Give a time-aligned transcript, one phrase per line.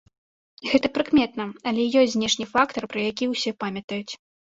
[0.69, 4.13] Гэта прыкметна, але ёсць знешні фактар, пра які ўсе памятаюць.